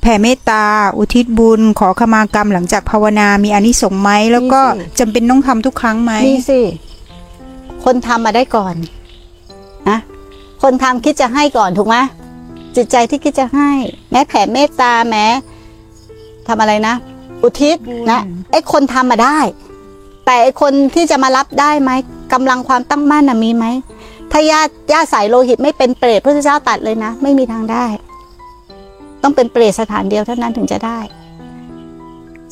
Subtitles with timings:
[0.00, 0.64] แผ่เมตตา
[0.96, 6.60] อุทิศบุญ ขอขมากรรมหลังจากภาวนา มีอานิสงส์ไหม แล้วก็มีสิจำเป็นต้องทำทุกครั้งไหมมีสิ
[7.84, 8.74] คนทำมาได้ก่อน
[9.88, 9.98] นะ
[10.62, 11.96] คนทำคิดจะให้ก่อนถูกไหม
[12.76, 13.70] จิตใจที่คิดจะให้
[14.10, 15.24] แม้แผ่เมตตาแม้
[16.48, 16.94] ทำอะไรนะ
[17.42, 18.20] อุทิศบุญนะ
[18.52, 19.38] ไอ้คนทำมาได้
[20.26, 21.90] แต่ไอ้คนที่จะมารับได้ไหม
[22.32, 23.64] กำลังความตั้งมั่นน่ะมีไหม
[24.32, 27.84] ถ้าญาติญาติสายโลหิตไม่เป็นเปรตพระพุทธเจ้าตัดเลยนะ ไม่มีทางได้
[29.22, 30.98] ต้องเป็นเปรตสถานเดียวเท่านั้นถึงจะได้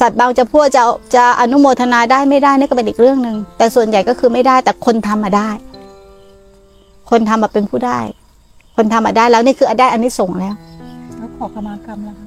[0.00, 0.82] สัตว์บางจะพูดจะ
[1.14, 5.50] จะอนุโมทนาได้ไม่ได้นี่ก็เป็นอีกเรื่องหนึ่งแต่ส่วนใหญ่ก็คือไม่ได้แต่คนทำมาได้
[7.10, 7.98] คนทำมาเป็นผู้ได้
[8.76, 10.54] คนทำมาได้แล้วนี่คือได้อันนี้ส่งส์แล้ว
[11.18, 12.26] แล้วขอขมากรรมล่ะคะ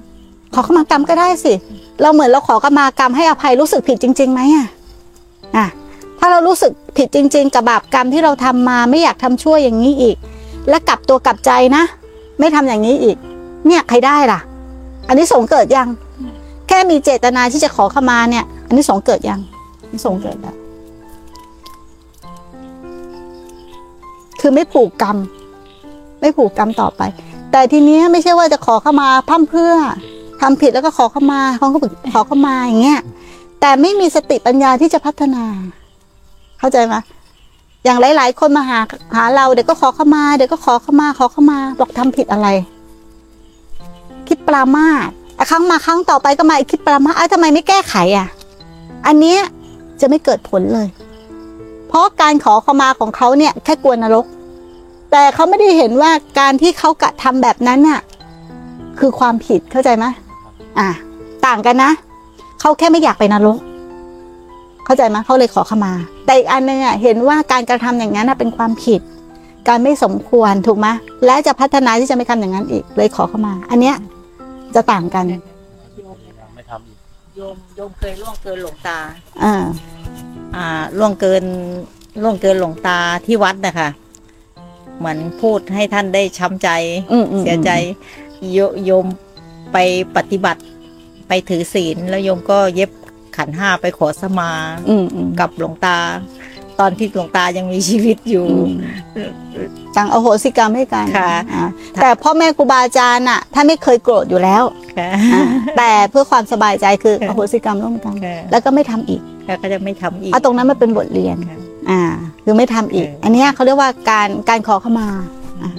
[0.54, 1.54] ขอขมากรรมก็ได้สิ
[2.02, 4.68] เราเหมือนเราขอขมากรรมให้อภัยรู้สึกผิดจริงๆไหมอะ
[5.56, 5.66] อะ
[6.20, 10.18] ถ้าเรารู้สึกผิดจริง ๆ กับบาปกรรมที่เราทำมาไม่อยากทำชั่วอย่างนี้อีก
[10.70, 11.84] และกลับตัวกลับใจนะ
[12.40, 13.18] ไม่ทำอย่างนี้อีก
[13.68, 14.40] เนี่ยใครได้ล่ะ
[15.08, 15.88] อันนี้สงเกิดยัง
[16.68, 19.40] แค่มีเจตนาที่จะขอขมาเนี่ย อันนี้สงเกิดยัง
[19.82, 20.56] อันนี้สงเกิดแล้ว
[24.42, 25.18] คือไม่ผูกกรรม
[26.22, 27.02] ไม่ผูกกรรมต่อไป
[27.52, 29.74] แต่ทีนี้ไม่ใช่ว่าจะขอเข้ามาพร่ำเพื่อ
[30.42, 33.02] ทำผิดแล้วก็ขอเข้ามาเขาก็บอขอเข้ามาอย่างเงี้ย
[33.62, 35.44] แต่ไม่มีสติปัญญาที่จะพัฒนา
[36.60, 36.96] เข้าใจไหม
[37.86, 38.80] อย่างหลาย ๆ คนมาหา
[39.16, 42.48] หาเราเดี๋ยวก็ขอเข้ามาเดี๋ยวก็ขอเข้ามาขอเข้ามาบอกทำผิดอะไร
[44.30, 45.10] คิดปรามาส
[45.50, 48.28] ครั้งมาครั้งต่อไปก็มาอีกคิดปรามาสอะทำไมไม่แก้ไขอะ
[49.08, 49.42] อันเนี้ย
[50.02, 50.88] จะไม่เกิดผลเลย
[51.88, 54.26] เพราะการขอขมาของเขาเนี่ยแค่กลัวนรก
[55.12, 58.00] แต่เขาไม่ได้เห็นว่าการที่เขากระทำแบบนั้นน่ะ
[59.00, 60.06] คือความผิดเข้าใจไหม
[60.80, 60.90] อะ
[61.46, 61.92] ต่างกันนะ
[62.60, 63.58] เขาแค่ไม่อยากไปนรก
[64.86, 65.94] เข้าใจไหมเขาเลยขอขมา
[66.26, 69.02] แต่อีกอันหนึงอะเห็นว่าการกระทำอย่างนั้นน่ะเป็นความผิด
[69.68, 70.88] การไม่สมควรถูกไหม
[71.26, 73.96] และจะพัฒนาที่จะไม่ทำอย่างนั้นอีกเลยขอขมา อันเนี้ย
[74.76, 75.26] จะต่างกัน
[76.56, 76.98] ไม่ทำอีก
[77.36, 78.98] โยมโยมเคยล่วงเกินหลวงตา
[79.44, 79.56] อ่า
[80.56, 80.66] อ่า
[80.98, 81.44] ล่วงเกิน
[82.24, 83.90] ล่วงเกินหลวงตาที่วัดนะคะ
[84.98, 86.70] เหมือนพูดให้ท่านได้ช้ำใจ
[87.12, 87.72] อืมอืม เสียใจ
[88.54, 89.06] โยโยม
[89.74, 89.78] ไป
[90.16, 90.62] ปฏิบัติ
[91.28, 92.92] ไปถือศีลแล้วโยมก็เย็บ
[93.38, 94.52] ขันห้าไปขอสมา
[94.90, 95.98] อืมอืมกับหลวงตา
[96.80, 98.46] ตอนที่หลวงตายังมีชีวิตอยู่
[99.18, 99.32] อืม
[99.96, 101.64] จังอโหสิกรรมให้กันค่ะอ่า
[102.02, 104.64] แต่พ่อแม่ครูบาอาจารย์อะท่านไม่เคยโกรธอยู่แล้ว
[104.98, 105.44] ค่ะอ่า
[105.78, 112.02] แต่เพื่อความสบายใจคือค่ะอโหสิกรรมร่วมกันค่ะแล้วก็ไม่ทำอีกแล้วก็จะไม่ทำอีกเอาตรงนั้นมาเป็นบทเรียนค่ะอ่า
[112.44, 115.08] คือไม่ทำอีกเอออัอันเนี้ยเขาเรียกว่าการการขอเข้ามา
[115.62, 115.72] อ่า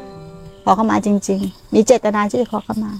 [0.65, 2.93] ขอเข้ามาจริง ๆ มีเจตนาที่จะขอเข้ามา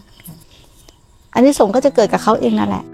[1.35, 2.85] อันนี้สงส์ก็จะเกิดกับเขาเองนั่นแหละ